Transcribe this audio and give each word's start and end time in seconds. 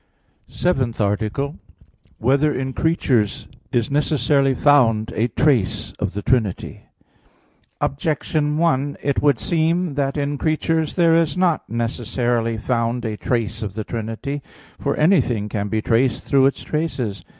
_______________________SEVENTH 0.51 0.99
ARTICLE 0.99 1.45
[I, 1.45 1.49
Q. 1.51 1.59
45, 1.59 1.61
Art. 1.61 2.17
7] 2.17 2.27
Whether 2.51 2.59
in 2.59 2.73
Creatures 2.73 3.47
Is 3.71 3.91
Necessarily 3.91 4.55
Found 4.55 5.11
a 5.15 5.27
Trace 5.27 5.93
of 5.99 6.13
the 6.13 6.23
Trinity? 6.23 6.85
Objection 7.79 8.57
1: 8.57 8.97
It 9.03 9.21
would 9.21 9.37
seem 9.37 9.93
that 9.93 10.17
in 10.17 10.39
creatures 10.39 10.95
there 10.95 11.13
is 11.13 11.37
not 11.37 11.69
necessarily 11.69 12.57
found 12.57 13.05
a 13.05 13.15
trace 13.15 13.61
of 13.61 13.75
the 13.75 13.83
Trinity. 13.83 14.41
For 14.79 14.95
anything 14.97 15.47
can 15.47 15.67
be 15.67 15.83
traced 15.83 16.27
through 16.27 16.47
its 16.47 16.63
traces. 16.63 17.23